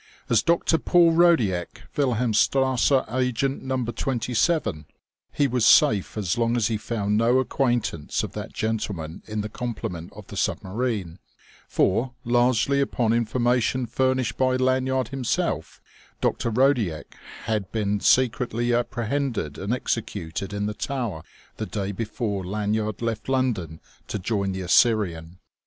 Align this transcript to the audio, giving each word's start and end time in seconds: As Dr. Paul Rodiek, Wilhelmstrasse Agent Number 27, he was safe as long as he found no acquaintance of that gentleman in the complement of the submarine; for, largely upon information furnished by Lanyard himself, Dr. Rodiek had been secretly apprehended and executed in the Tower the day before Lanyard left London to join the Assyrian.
As 0.31 0.41
Dr. 0.41 0.79
Paul 0.79 1.11
Rodiek, 1.11 1.83
Wilhelmstrasse 1.95 3.05
Agent 3.15 3.61
Number 3.61 3.91
27, 3.91 4.87
he 5.31 5.47
was 5.47 5.63
safe 5.63 6.17
as 6.17 6.39
long 6.39 6.57
as 6.57 6.69
he 6.69 6.77
found 6.77 7.15
no 7.17 7.37
acquaintance 7.37 8.23
of 8.23 8.31
that 8.31 8.51
gentleman 8.51 9.21
in 9.27 9.41
the 9.41 9.47
complement 9.47 10.11
of 10.13 10.25
the 10.25 10.35
submarine; 10.37 11.19
for, 11.67 12.15
largely 12.23 12.81
upon 12.81 13.13
information 13.13 13.85
furnished 13.85 14.37
by 14.37 14.55
Lanyard 14.55 15.09
himself, 15.09 15.79
Dr. 16.19 16.49
Rodiek 16.49 17.13
had 17.43 17.71
been 17.71 17.99
secretly 17.99 18.73
apprehended 18.73 19.59
and 19.59 19.71
executed 19.71 20.51
in 20.51 20.65
the 20.65 20.73
Tower 20.73 21.21
the 21.57 21.67
day 21.67 21.91
before 21.91 22.43
Lanyard 22.43 23.03
left 23.03 23.29
London 23.29 23.79
to 24.07 24.17
join 24.17 24.51
the 24.51 24.61
Assyrian. 24.61 25.37